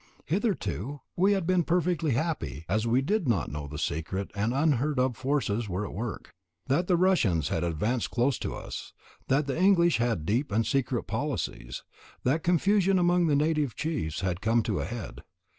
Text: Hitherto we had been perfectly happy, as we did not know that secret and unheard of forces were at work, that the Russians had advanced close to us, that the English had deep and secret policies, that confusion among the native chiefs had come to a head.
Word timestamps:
Hitherto 0.25 0.99
we 1.15 1.33
had 1.33 1.45
been 1.45 1.63
perfectly 1.63 2.13
happy, 2.13 2.65
as 2.67 2.87
we 2.87 3.03
did 3.03 3.27
not 3.27 3.51
know 3.51 3.67
that 3.67 3.77
secret 3.77 4.31
and 4.33 4.51
unheard 4.51 4.97
of 4.97 5.15
forces 5.15 5.69
were 5.69 5.85
at 5.85 5.93
work, 5.93 6.33
that 6.65 6.87
the 6.87 6.97
Russians 6.97 7.49
had 7.49 7.63
advanced 7.63 8.09
close 8.09 8.39
to 8.39 8.55
us, 8.55 8.93
that 9.27 9.45
the 9.45 9.55
English 9.61 9.97
had 9.97 10.25
deep 10.25 10.51
and 10.51 10.65
secret 10.65 11.03
policies, 11.03 11.83
that 12.23 12.41
confusion 12.41 12.97
among 12.97 13.27
the 13.27 13.35
native 13.35 13.75
chiefs 13.75 14.21
had 14.21 14.41
come 14.41 14.63
to 14.63 14.79
a 14.79 14.85
head. 14.85 15.21